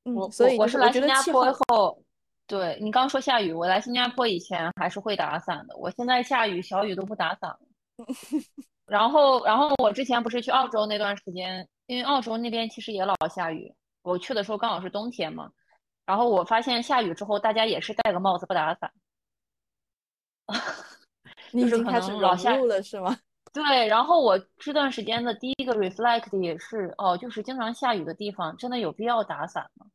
[0.04, 2.02] 嗯，所以我是来新加坡后。
[2.46, 7.58] 对你刚说下雨，我来新加坡以前还是会打伞的，我现在下雨小雨都不打伞了。
[8.86, 15.50] 然后，然后我之前不是去澳洲那段时间，因为澳洲那边其实也老下雨，我去的时候刚好是冬天嘛。
[16.04, 18.90] 然后我发现下雨之后，大家也是戴个帽子不打伞。
[21.52, 23.16] 你已经开始老下了是吗？
[23.52, 29.86] 对，然后我这段时间的第一个 reflect 也是哦，就是经常下雨的地方，真的有必要打伞吗？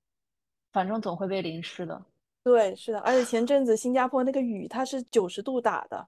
[0.71, 1.99] 反正总会被淋湿的。
[2.43, 6.07] 对，是的，而且前阵子新加坡那个雨，它是九十度打的，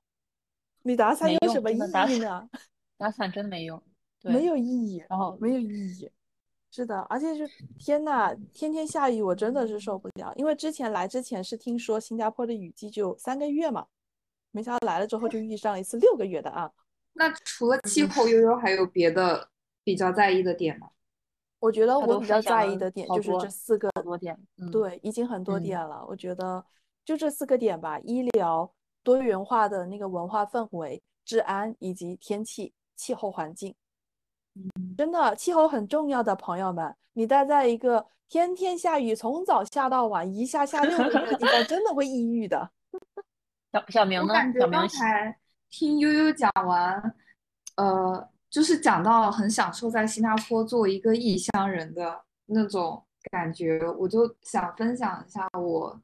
[0.84, 2.48] 你打伞有什么意义呢？
[2.98, 3.82] 打伞真没用，
[4.22, 6.10] 没有意义，然后没有意义。
[6.72, 10.32] 是的，而且是天呐，天天下雨，我真的是受不了。
[10.36, 13.88] 因为之前来之前是听说新加坡的雨季就三个月嘛，
[14.52, 16.72] 没想到来了之后就遇上了一次六个月的啊。
[17.14, 19.50] 那除了气候，悠悠还有别的
[19.84, 20.88] 比较在意的点吗？
[21.60, 24.40] 我觉得我比较在意的点就是这四个多点，
[24.72, 26.06] 对，已经很多点了。
[26.08, 26.64] 我觉得
[27.04, 28.72] 就这四个点吧：医疗、
[29.04, 33.76] 多元化的那个文化氛围、治安以及天气、气候环境。
[34.56, 36.96] 嗯，真的，气候很重要的朋友们。
[37.12, 42.72] 你待在一个天天下雨，从早下到晚，一下下六个月的地方，真的会抑郁的。
[43.72, 44.34] 小小明呢？
[44.34, 45.38] 小明刚才
[45.70, 47.16] 听悠悠讲完，
[47.76, 48.30] 呃。
[48.50, 56.02] 就是讲到很享受在新加坡作为一个异乡人的那种感觉，我就想分享一下我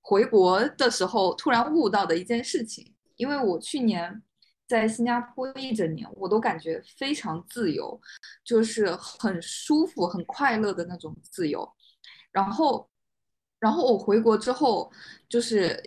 [0.00, 2.94] 回国的时候突然悟到的一件事情。
[3.16, 4.22] 因为我去年
[4.66, 8.00] 在新加坡一整年，我都感觉非常自由，
[8.42, 11.70] 就是很舒服、很快乐的那种自由。
[12.32, 12.88] 然后，
[13.58, 14.90] 然后我回国之后，
[15.28, 15.78] 就是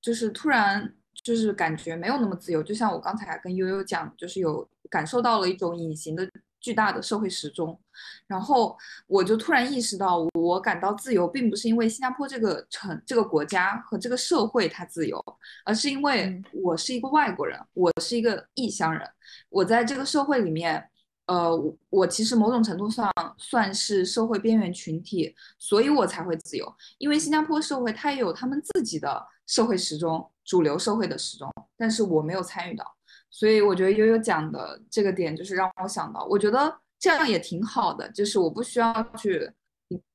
[0.00, 2.62] 就是突然就是感觉没有那么自由。
[2.62, 4.68] 就像我刚才跟悠悠讲，就是有。
[4.90, 6.28] 感受到了一种隐形的
[6.60, 7.80] 巨大的社会时钟，
[8.26, 15.24] 然后我就突然意识到，我感到自由，并不是因为新加坡这个城、这个国家和这个社会它自由，
[15.64, 19.08] 而是因为我是一个外国人，我是一个异乡人，
[19.48, 20.84] 我在这个社会里面，
[21.26, 21.56] 呃，
[21.88, 23.08] 我其实某种程度上
[23.38, 26.74] 算是社会边缘群体，所以我才会自由。
[26.98, 32.96] 因为新加坡社会它也有他们自己的社会时钟，主流社会的时钟，但是我没有参与到。
[33.28, 39.50] 所以我觉得悠悠讲的这个点，就是让我想到，我觉得这样也挺好的，就是我不需要去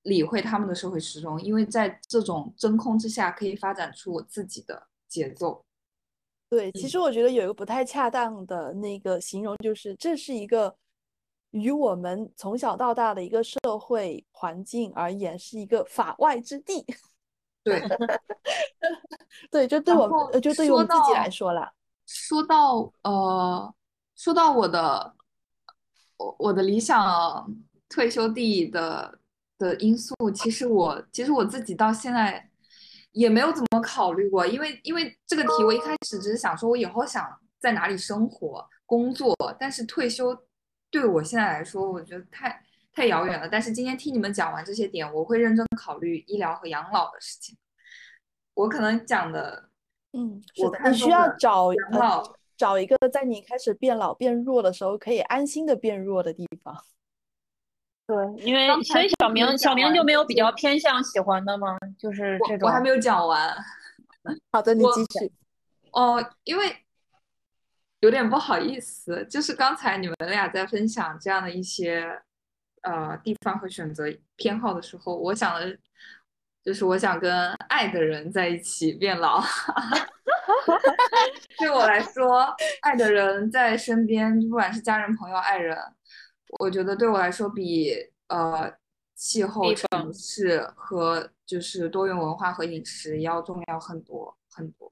[0.04, 5.62] 理会他们的社会时钟，因为在这种真空之下，可以发展出我自己的节奏。
[6.50, 10.74] 对，其实我觉得有一个不太恰当的那个形容，就是这是一个
[11.52, 16.86] 与我们从小到大的一个社会环境而言，是一个法外之地。
[17.66, 17.82] 对，
[19.52, 21.74] 对，就对我们，就对于我们自己来说啦。
[22.06, 23.74] 说到呃，
[24.16, 25.16] 说到我的
[26.18, 27.52] 我我的理想
[27.90, 29.18] 退休地的
[29.58, 32.48] 的因素，其实我其实我自己到现在
[33.12, 37.28] 也没有怎么考虑过，因为因为这个题我一开始只是想说我以后想
[37.60, 40.38] 在哪里生活工作，但是退休
[40.92, 42.62] 对我现在来说，我觉得太
[42.96, 43.48] 太遥远了。
[43.48, 47.56] 但是今天听你们讲完这些点，我会认真考虑医疗和养老的事情。
[48.56, 49.70] 我可能讲的，
[50.14, 56.74] 嗯，我是的，你需要找养老呃找一个在你开始变老变弱的时候可以安心的变弱的地方。
[58.08, 61.78] 对，因为所以小明小明就没有比较偏向喜欢的吗？
[62.00, 63.54] 就是这种我我还没有讲完
[64.54, 65.34] 好的，你继续。
[65.92, 66.78] 哦，因为
[68.00, 72.22] 有点不好意思，就是刚才你们俩在分享这样的一些
[72.86, 74.06] 呃地方和选择
[74.38, 75.78] 偏好的时候，我想的
[76.64, 79.44] 就是我想跟爱的人在一起变老。
[81.60, 85.78] 对我来说，爱的人在身边，不管是家人、朋友、爱人，
[86.60, 87.94] 我觉得对我来说比
[88.28, 88.72] 呃
[89.16, 94.92] 气候、城市和就是多元文化和饮食要重要很多很多。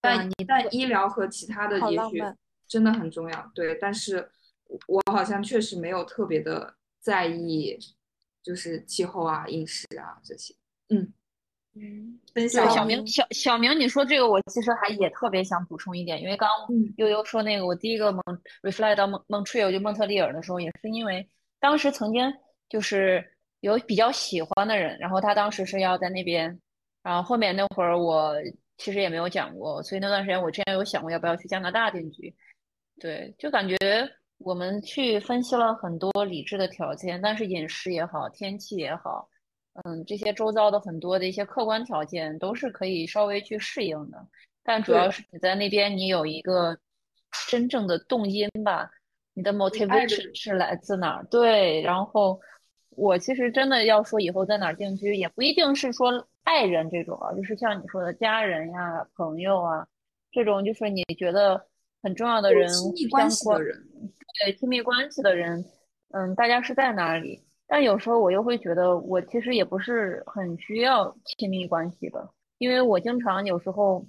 [0.00, 2.22] 但你但医疗和其他的也许
[2.66, 3.76] 真的很重要，对。
[3.80, 4.30] 但是
[4.86, 7.78] 我好像确实没有特别的在意，
[8.42, 10.54] 就是气候啊、饮食啊这些。
[10.88, 11.12] 嗯，
[11.74, 16.92] 嗯，分享小明，小小明，你说这个，我其实还也特别想补充一点，因为刚嗯。
[16.98, 18.22] 悠悠说那个，我第一个蒙
[18.62, 21.26] reflect 到蒙蒙 Montreal 就蒙特利尔的时候，也是因为
[21.58, 22.30] 当时曾经
[22.68, 23.26] 就是
[23.60, 26.60] 有比较喜欢的人，然后他当时是要在那边，
[27.02, 28.34] 然后后面那会儿我
[28.76, 32.34] 其实也没有讲过，所以那段时间我之前有想过要不要去加拿大定居，
[33.00, 33.76] 对，就感觉
[34.44, 39.28] 我们去分析了很多理智的条件，但是饮食也好，天气也好。
[39.84, 44.26] 嗯，这些周遭的很多的一些客观条件都是可以稍微去适应的，
[44.62, 46.78] 但主要是你在那边你有一个
[47.48, 48.90] 真正的动因吧，
[49.32, 51.24] 你的 motivation 是来自哪儿？
[51.30, 52.38] 对，然后
[52.90, 59.86] 我其实真的要说以后在哪儿定居，也不一定是说爱人这种啊，就是像你说的家人呀、朋友啊
[60.30, 61.66] 这种，就是你觉得
[62.02, 62.68] 很重要的人
[63.10, 63.82] 关系的人，
[64.40, 65.64] 对亲密关系的人，
[66.10, 67.42] 嗯，大家是在哪里？
[67.66, 74.04] 但有时候我又会觉得，我其实也不是很需要亲密关系的，因为我经常有时候，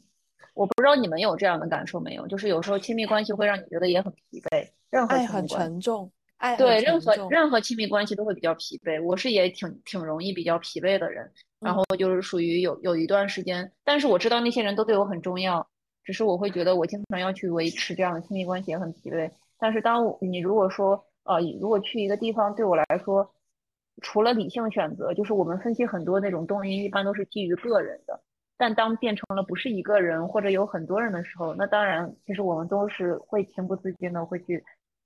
[0.53, 7.15] 我不知道你们有这样的感受没有，就是有时候亲密关系会让你觉得也很疲惫，任何爱很沉重，爱对，任何。
[7.29, 9.01] 任何亲密关系都会比较疲惫。
[9.01, 11.31] 我是也挺挺容易比较疲惫的人，
[11.61, 15.65] 然嗯后就是属于有有一段时间，但是我知道那些人都对我很重要，
[16.03, 19.31] 只是我会觉得我经常要去维持这样的亲密关系也很疲惫。
[19.63, 23.33] 但是当你如果说呃，如果去一个地方对我来说，
[24.01, 28.21] 除了理性选择，就是我们分析很多那种动因，一般都是基于个人的。
[28.57, 34.61] 但当变成了不是一个人或者有很多人的时候，那当然，其实我们都是会情不自禁的会去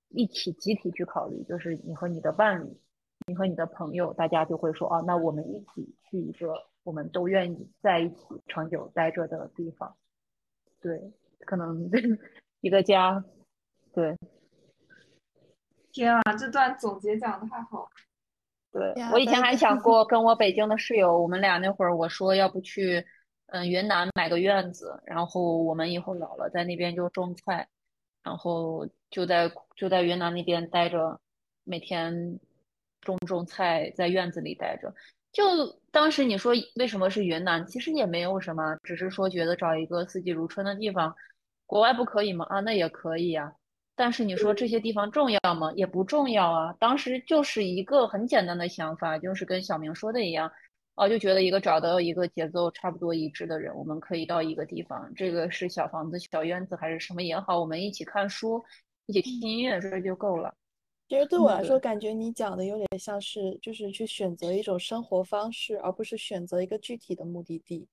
[0.10, 2.76] 一起集体去考虑，就是你和你的伴侣，
[3.28, 8.16] 你和你的朋友，大家就会说啊，那我们一起去一个我们都愿意在一起
[8.48, 9.96] 长久待着的地方。
[10.82, 11.00] 对，
[11.46, 11.92] 可能
[12.62, 13.24] 一个家，
[13.94, 14.18] 对
[15.98, 17.90] 天啊，这段总结讲的太好了。
[18.72, 23.04] 对，我以前还 想过跟我北京的室友，我们俩那会儿我说要不去
[23.48, 27.68] 嗯云南买个院子，然后我们以后老了在那边就种菜，
[28.24, 31.20] 然后就在就在云南那边待着，
[31.64, 32.40] 每天
[33.02, 34.94] 种种菜，在院子里待着。
[35.32, 35.44] 就
[35.92, 41.16] 当时你说为什么是云南，其实也没有什么，只是说觉得找一个四季如春的地方，
[41.66, 42.46] 国外不可以吗？
[42.50, 43.54] 啊，那也可以呀。
[43.98, 45.74] 但是你说这些地方重要吗？
[45.76, 46.72] 也不重要啊。
[46.80, 50.52] 当时就是一个很简单的想法，就是跟小明说的一样，
[50.94, 58.64] 哦，就觉得一个找到一个节奏差不多一致的人，我们可以到一个地方，这个是小房子、小院子还是什么也好，我们一起看书，
[59.08, 60.54] 一起听音乐，这就够了。
[61.10, 67.88] 其实对我来嗯说，感觉你讲的有点像是，就是去选择一种生活方式，而不是选择一个具体的目的地。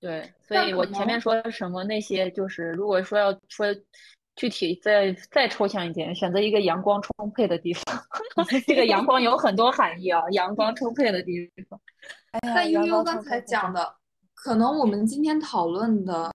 [0.00, 3.66] 对，所以我前面能说什么那些，就是如果说要说
[4.38, 7.82] 具体再再抽象一点，选择一个阳光充沛的地方，
[8.64, 11.78] 这个阳光有很多含义啊，阳光充沛的地方。
[12.40, 13.96] 但悠悠刚才讲的，
[14.34, 16.30] 可能我们今天讨论的，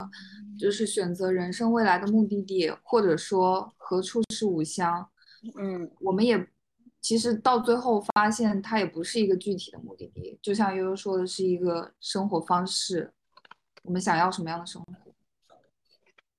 [0.59, 5.07] 就是选择人生未来的目的地，或者说何处是吾乡，
[5.57, 6.45] 嗯，我们也
[6.99, 13.13] 其实到最后发现，它也不是一个具体的目的地，就像悠悠说的，是一个生活方式，
[13.83, 15.12] 我们想要什么样的生活？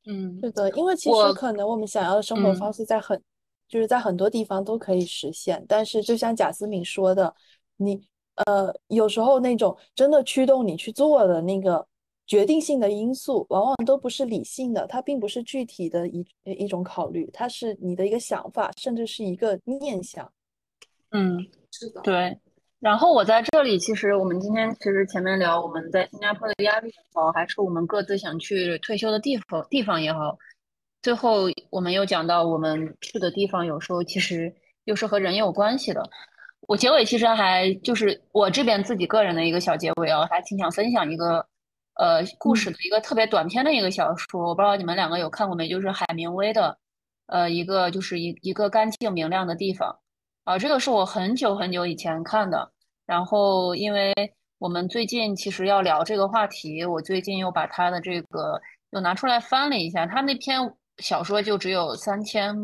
[0.07, 3.21] 嗯，是的，因为其我实可能我们想要的生活嗯方式在很，
[3.69, 7.35] 就是在很多地方都可以实现，但是就像贾思敏说的，
[7.77, 8.01] 你
[8.47, 11.87] 呃有时候那种真的驱动你去做的那个
[12.27, 20.31] 决定性的因素，往往都不是理性的，它并不是具体的一一种考虑，它是你的一个想法，甚至是一个念想。
[21.11, 21.39] 嗯，
[21.71, 22.39] 是的，对。
[22.81, 30.37] 然后我在这里，其实我们今天其实前面聊我们在新加坡的压力也好，还是我们各自想去退休的地方地方也好，
[31.01, 34.55] 最后我们又讲到我们去的地方有时候其实
[34.85, 36.03] 又是和人有关系的。
[36.69, 41.47] 我结尾其实还就是我这边自己个人的一个小结尾啊，还挺想分享一个
[41.95, 45.69] 呃故事的一个特别短篇的一个小说，我不知道你们两个有看过没？
[45.69, 46.77] 就是海明威的
[47.27, 49.99] 呃一个就是一一个干净明亮的地方
[50.45, 52.71] 啊，这个是我很久很久以前看的，
[53.07, 54.13] 然后因为
[54.59, 60.61] 我们最近其实要聊这个话题，我最近又把他的这个又拿出来翻了一下，他那篇
[60.99, 62.55] 小说就只有三千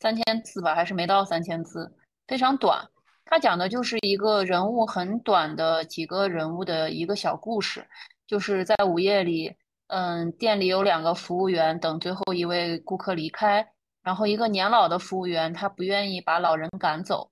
[0.00, 1.94] 三千字吧，还是没到三千字，
[2.26, 2.82] 非常短。
[3.26, 7.86] 他讲的就是一个人物很短的几个人物的一个小故事，
[8.26, 9.54] 就是在午夜里，
[9.88, 13.66] 嗯，店里有两个服务员等最后一位顾客离开，
[14.04, 17.28] 然后一个年老的服务员他不愿意把老人赶走，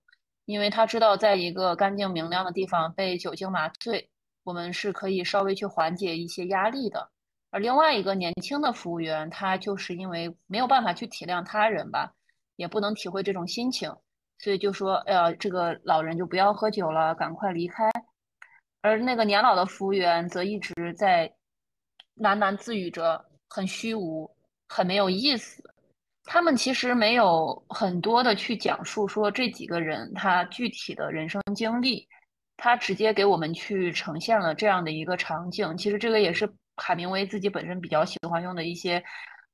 [0.47, 4.09] 因为他知道在一个干净明亮的地方被酒精麻醉，
[4.43, 7.11] 我们是可以稍微去缓解一些压力的。
[7.51, 12.11] 而另外一个年轻的服务员，他就是因为没有办法去体谅他人吧，
[12.57, 13.95] 也不能体会这种心情。
[14.39, 17.91] 所以就说，哎呀，这个老人就不要喝酒了，赶快离开。
[18.81, 21.33] 而那个年老的服务员则一直在
[22.16, 24.29] 喃喃自语着，很虚无，
[24.66, 25.62] 很没有意思。
[26.25, 32.07] 他们其实没有很多的去讲述说这几个人他具体的人生经历，
[32.57, 35.77] 他直接给我们去呈现了这样的一个场景。
[35.77, 39.03] 其实这个也是海明威自己本身比较喜欢用的一些，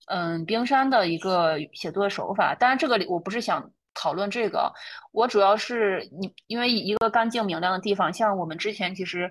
[0.07, 2.55] 嗯，冰山的一个写作手法。
[2.55, 3.71] 当然，这个我不是想。
[4.01, 4.73] 讨论这个，
[5.11, 9.29] 我主要是你，因为一个干净明亮的地方，像我们之前其实，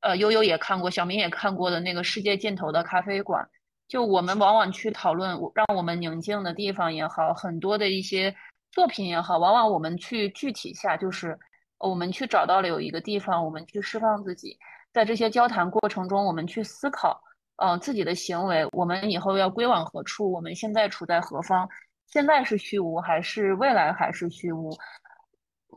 [0.00, 3.48] 呃，悠悠也看过，小明也看过的那个世界尽头的咖啡馆，
[3.90, 8.32] 就我们往往去讨论让我们宁静的地方也好，很多的一些
[8.70, 11.36] 作品也好，往往我们去具体下，就是
[11.76, 14.56] 我们去找到了有一个地方，我们去释放自己，
[14.92, 17.20] 在这些交谈过程中，我们去思考，
[17.56, 21.68] 呃，自己的行为，我们以后要归往何处，我们现在处在何方。
[22.06, 24.70] 现在是虚无还是未来还是虚无？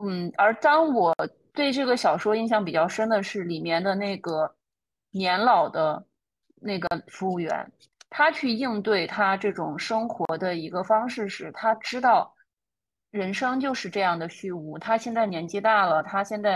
[0.00, 1.12] 嗯，而当我
[1.52, 4.54] 对这个小说印象比较深的是里面的那个
[5.10, 6.04] 年老的
[6.60, 7.72] 那个服务员，
[8.16, 12.32] 他去应对他这种生活的一个方式是，他知道
[13.10, 14.78] 人生就是这样的虚无。
[14.78, 16.54] 他现在年纪大了，他现在。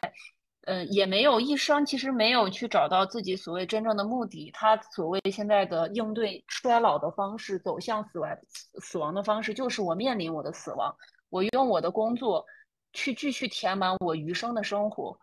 [0.70, 4.50] 嗯，也没有一生，其实没有去找到自己所谓真正的目的。
[4.52, 8.38] 他所谓现在的应对衰老的方式，走向死亡
[8.82, 10.94] 死亡的方式，就是我面临我的死亡，
[11.30, 12.44] 我用我的工作
[12.92, 15.18] 去继续填满我余生的生活，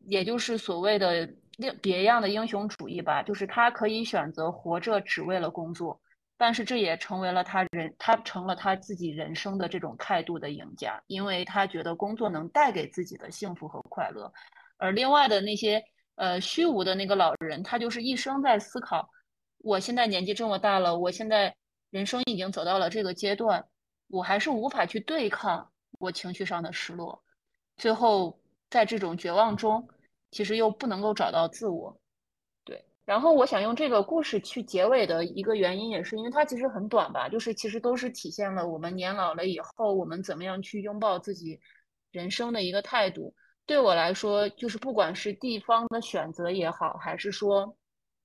[0.00, 3.22] 也就是所谓的另别样的英雄主义吧。
[3.22, 6.00] 就是他可以选择活着只为了工作，
[6.36, 14.32] 但是这也成为了他人，他成了他自己人生的这种态度的赢家，因为他觉得工作能带给自己的幸福和快乐。
[14.78, 15.82] 而另外的那些
[16.16, 19.08] 呃虚无的那个老人，他就是一生在思考：
[19.58, 21.54] 我现在年纪这么大了，我现在
[21.90, 23.64] 人生已经走到了这个阶段，
[24.08, 27.22] 我还是无法去对抗我情绪上的失落。
[27.78, 28.38] 最后
[28.68, 29.88] 在这种绝望中，
[30.30, 31.98] 其实又不能够找到自我。
[32.64, 41.60] 对，然后我想用这个故事去结尾的一个原因，也是因为它其实很短吧，就是其实都是体现了我们年老了以后，我们怎么样去拥抱自己
[42.10, 43.34] 人生的一个态度。
[43.64, 47.76] 对我来说，就是不管是地方的选择也好，还是说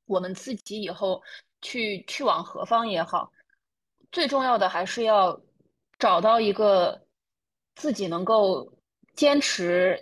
[0.05, 1.21] 我们自己以后
[1.61, 3.31] 去去往何方也好，
[4.11, 5.39] 最重要的还是要
[5.97, 7.01] 找到一个
[7.75, 8.71] 自己能够
[9.15, 9.99] 坚持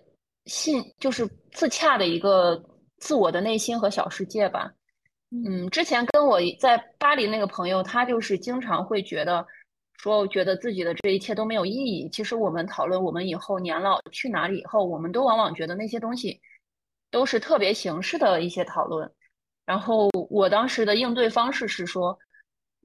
[0.50, 2.62] 信，就是自洽的一个
[2.98, 4.70] 自我的内心和小世界吧。
[5.32, 9.48] 嗯，之前跟我在巴黎那个朋友，他就是经常会觉得。
[10.02, 12.08] 说觉得自己的这一切都没有意义。
[12.08, 16.40] 其实我们讨论我们以后年老去哪里以后，我们都往往觉得那些东西
[17.12, 19.12] 都是特别形式的一些讨论。
[19.66, 22.18] 然后我当时的应对方式是说，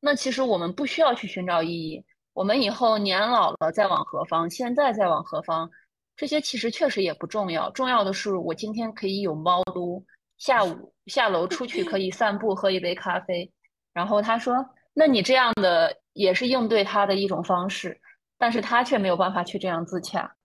[0.01, 2.05] 那其实我们不需要去寻找意义。
[2.33, 4.51] 我们以后年老了再往何方？
[4.51, 5.71] 现在再往何方？
[6.17, 7.71] 这些其实确实也不重要。
[7.71, 10.05] 重要的是我今天可以有猫撸，
[10.39, 13.53] 下午下楼出去可以散步喝一杯咖啡。
[13.93, 14.65] 然后他说。
[14.97, 18.01] 那你这样的也是应对他的一种方式，
[18.39, 20.37] 但是他却没有办法去这样自洽。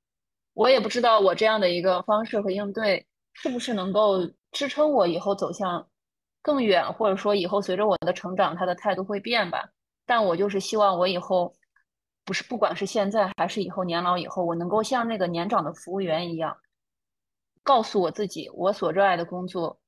[0.55, 5.87] 我也不知道我这样的一个方式和应对是不是能够支撑我以后走向
[6.41, 9.69] 更远，或者说以后随着我的成长，他的态度会变吧。
[10.07, 11.53] 但我就是希望我以后
[12.29, 16.55] 不是不管是现在还是以后年老以后，我能够像那个年长的服务员一样，
[17.63, 19.79] 告诉我自己我所热爱的工作，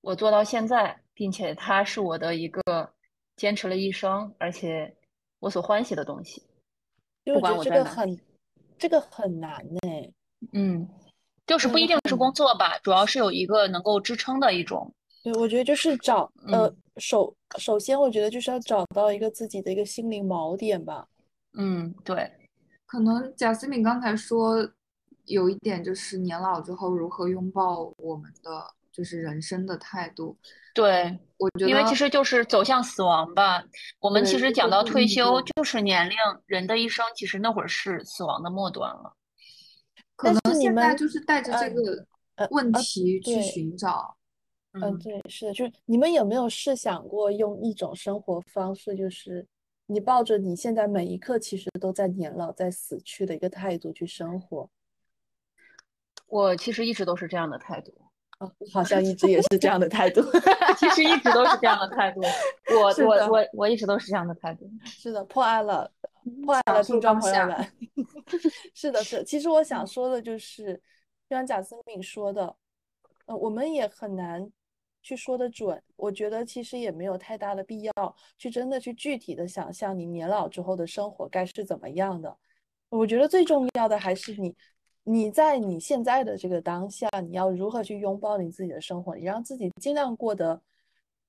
[0.00, 2.62] 我做到现在，并且它是我的一个。
[3.36, 4.94] 坚持了一生，而且
[5.38, 6.42] 我所欢喜的东西，
[7.24, 8.20] 不管我这个很，
[8.76, 10.12] 这个很难呢。
[10.52, 10.86] 嗯，
[11.46, 14.92] 就是不一定是工作吧，主要是有一个能够支撑的一种。
[15.24, 21.08] 对，我觉得就是找呃首首先，我觉得就是要找到一个自己的一个心灵锚点吧。
[21.54, 22.30] 嗯，对。
[22.86, 24.56] 可能贾思敏刚才说
[25.26, 30.36] 有一点就是年老之后如何拥抱我们的就是人生的态度。
[30.74, 33.62] 对，我觉得因为其实就是走向死亡吧。
[34.00, 39.12] 我们其实讲到退休，就是年龄，人的一生其实那会儿是死亡的末端了。
[40.16, 44.16] 可能现在们就是带着这呃个呃问呃题去寻找。
[44.72, 49.46] 嗯，嗯，对，是的，就是你们有没有试想过用一种生活方式，就是
[49.90, 54.70] 你抱着你现在每一刻其实都在年老、在死去的一个态度去生活？
[56.28, 57.92] 我其实一直都是这样的态度。
[58.38, 60.22] 啊，好像一直也是这样的态度。
[60.78, 62.20] 其实一直都是这样的态度。
[62.72, 64.70] 我我我我一直都是这样的态度。
[64.84, 65.92] 是的，破案了，
[66.46, 67.72] 破案了，听众朋友们。
[68.72, 69.24] 是的，是。
[69.24, 70.80] 其实我想说的就是，
[71.28, 72.54] 就像贾思敏说的，
[73.26, 74.48] 呃，我们也很难
[75.02, 75.82] 去说的准。
[75.96, 82.36] 我觉得其实也没有太大的必要去真的去具体的想象你年老之后的生活该是怎么样的。
[82.88, 84.54] 我觉得最重要的还是你，
[85.04, 90.60] 你在你现在的这个当下，你要如何去拥抱你自己的生活，你让自己尽量过得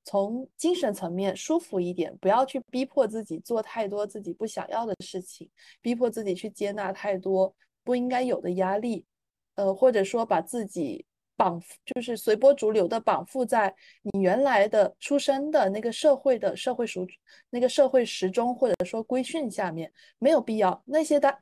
[0.03, 5.47] 从精神层面舒服一点，不要去逼迫自己做太多自己不想要的事情，
[5.81, 7.53] 逼迫自己去接纳太多
[7.83, 9.05] 不应该有的压力，
[9.53, 11.05] 呃，或者说把自己
[11.41, 13.73] 绑，就是随波逐流的绑缚在
[14.13, 17.07] 你原来的出生的那个社会的社会属
[17.49, 20.79] 那个社会时钟或者说规训下面，没有必要。
[20.85, 21.35] 那些的，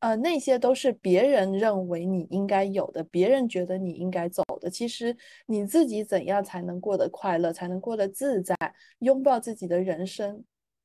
[0.00, 4.68] 呃，那些都是别人认为你应该有的，别人觉得你应该走的。
[4.68, 8.56] 其实你自己怎样才能过得快乐，才能过得自在，
[8.98, 10.42] 拥抱自己的人生？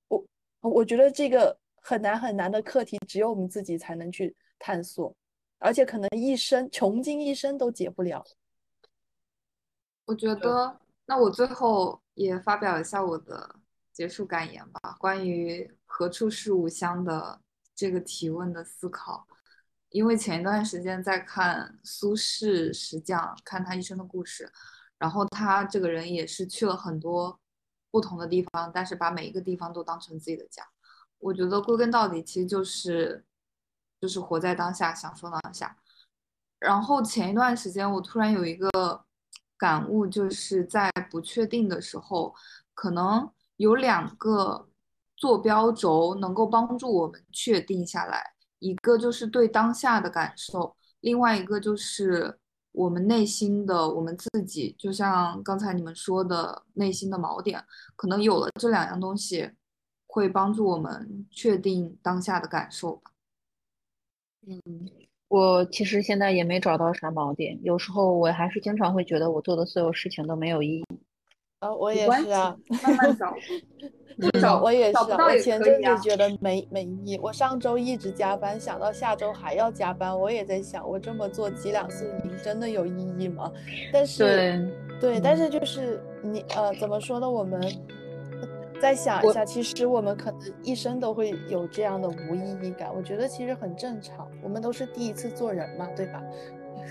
[0.10, 0.24] 我
[0.62, 5.12] 我觉得这个很难很难的课题，只有我们自己才能去探索，
[5.58, 8.24] 而且可能一生穷尽一生都解不了。
[10.10, 13.56] 我觉得，那我最后也发表一下我的
[13.94, 17.40] 结束感言吧，关于何处是吾乡的
[17.76, 19.28] 这个提问的思考。
[19.90, 24.52] 因为前一段时间在看苏轼石匠，看他一生的故事，
[24.98, 27.40] 然后他这个人也是去了很多
[27.92, 30.68] 不同的地方，但是把每一个地方都当成自己的家。
[31.20, 33.24] 我觉得归根到底，其实就是
[34.02, 35.78] 就是活在当下，享受当下。
[36.58, 39.06] 然后前一段时间，我突然有一个
[39.60, 42.34] 感悟，就是在不确定的时候，
[42.74, 44.70] 可能有两个
[45.18, 48.24] 坐标轴能够帮助我们确定下来，
[48.60, 52.40] 一个就是对当下的感受，另外一个就是
[52.72, 57.62] 我们内心的我们自己，就像刚才你们说的内心的锚点，
[57.98, 59.52] 可能有了这两样东西，
[60.08, 63.12] 会帮助我们确定当下的感受吧。
[64.48, 64.62] 嗯
[65.30, 70.86] 我其实现在也没找到啥锚点，有时候我还是经常会觉得我做的所有事情都没有意义。
[71.60, 73.36] 啊，我也关是啊，慢慢找，
[74.18, 83.52] 嗯找我也是啊，我前阵子觉得没没意义，我上周一直加班，想到下周还要加班，我也在想，我这么做几两次银真的有意义吗？
[83.94, 84.24] 但是
[85.00, 87.30] 对，对，但嗯是就是你呃，怎么说呢？
[87.30, 87.62] 我们
[88.82, 96.22] 再想一下，其实我们可能一生都会有这样的无意义感，我觉得其实很正常，我们都是第一次做人嘛，对吧？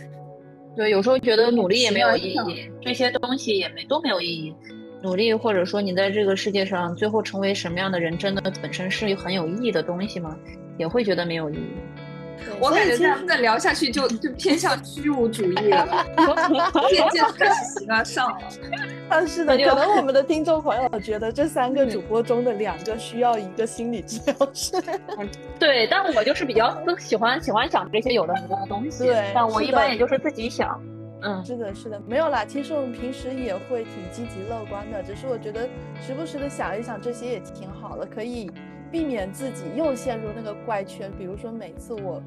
[0.76, 4.54] 对，有时候觉得努力也没有意义，这些东西也没都没有意义。
[5.00, 10.36] 努力或者说你在这个世界上最后成为什么样的人，真的本身是很有意义的东西吗？
[10.76, 11.70] 也会觉得没有意义。
[12.44, 16.04] 对我感觉这样再聊下去就就偏向虚无主义了，
[16.90, 18.38] 渐渐开始形而上了。
[19.08, 24.76] 啊，是的，可能我们的 听众朋友觉得这三个嗯主播中的两个需要一个心理治疗师。
[25.58, 30.80] 对，但我就是比较喜欢喜欢想这些有的没的东西，对但我一般也就是自己想。
[31.20, 32.44] 嗯，是的，是的，没有啦。
[32.44, 35.68] 其实我们平时也会挺积极乐观的，只是我觉得
[36.00, 38.48] 时不时的想一想这些也挺好的，可以
[38.90, 41.10] 避免自己又陷入那个怪圈。
[41.18, 42.22] 比如说每次我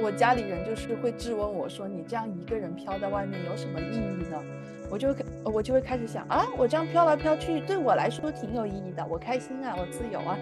[0.00, 4.42] 我家里人就是会质问我说：“你这样一个人飘在外面有什么意义呢？”
[4.88, 10.38] 我就会我就会开始想啊，我这样飘来飘去对我来说挺有意义的，我开心啊，我自由啊。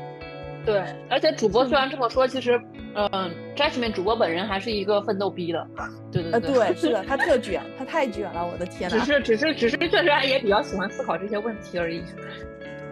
[0.66, 2.58] 对，而且主播虽然这么说，其实，
[2.94, 5.66] 嗯、j a s m i n e 主播本人还是一个奋斗逼的。
[6.10, 8.98] 对对呃，对，是的，他特卷， 他太卷了，我的天呐。
[8.98, 12.02] 只是只是只是确实也比较喜欢思考这些问题而已。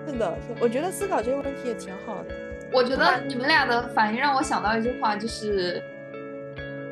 [0.06, 2.34] 是的，是，我觉得思考这些问题也挺好的。
[2.72, 5.82] 我觉得你们俩的反应让我想到一句话，就是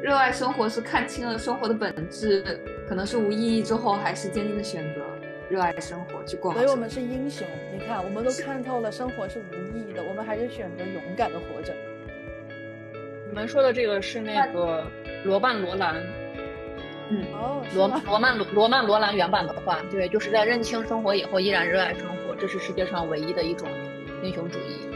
[0.03, 5.01] 热爱生活是看清了生活的本质，可能是无意义之后，还是坚定的选择
[5.49, 6.53] 热爱生活去过。
[6.53, 7.47] 所以我们是英雄。
[7.73, 11.75] 你看，我们都看透了生活是无意义的，我们还是选择勇敢的活着。
[13.29, 14.85] 你们说的这个是那个
[15.25, 15.97] 罗曼罗兰，
[17.09, 17.25] 嗯，
[17.75, 23.67] 罗罗曼罗罗曼罗兰原版的话，对，就是在认清生活以后依然热爱生活，这是世界上唯一的一种
[24.23, 24.90] 英雄主义。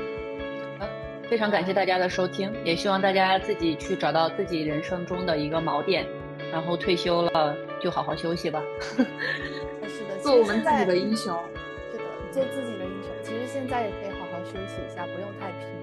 [1.35, 6.07] 非常感谢大家的收听，也希望大家自己去找到自己人生中的一个锚点，
[6.53, 8.62] 然后退休了就好好休息吧。
[8.87, 11.37] 是的， 做我们自己的英雄。
[11.91, 13.11] 是的，做自己的英雄。
[13.24, 15.73] 其实现在也可以好好休息一下，不用太拼。